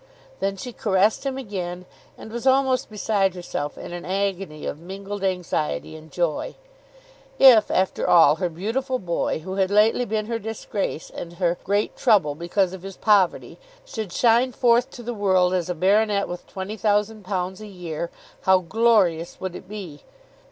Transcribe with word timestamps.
Then 0.39 0.57
she 0.57 0.73
caressed 0.73 1.27
him 1.27 1.37
again, 1.37 1.85
and 2.17 2.31
was 2.31 2.47
almost 2.47 2.89
beside 2.89 3.35
herself 3.35 3.77
in 3.77 3.93
an 3.93 4.03
agony 4.03 4.65
of 4.65 4.79
mingled 4.79 5.23
anxiety 5.23 5.95
and 5.95 6.11
joy. 6.11 6.55
If, 7.37 7.69
after 7.69 8.09
all, 8.09 8.37
her 8.37 8.49
beautiful 8.49 8.97
boy, 8.97 9.41
who 9.41 9.57
had 9.57 9.69
lately 9.69 10.05
been 10.05 10.25
her 10.25 10.39
disgrace 10.39 11.11
and 11.11 11.33
her 11.33 11.59
great 11.63 11.95
trouble 11.95 12.33
because 12.33 12.73
of 12.73 12.81
his 12.81 12.97
poverty, 12.97 13.59
should 13.85 14.11
shine 14.11 14.53
forth 14.53 14.89
to 14.89 15.03
the 15.03 15.13
world 15.13 15.53
as 15.53 15.69
a 15.69 15.75
baronet 15.75 16.27
with 16.27 16.47
£20,000 16.51 17.59
a 17.59 17.67
year, 17.67 18.09
how 18.41 18.57
glorious 18.57 19.39
would 19.39 19.55
it 19.55 19.69
be! 19.69 20.01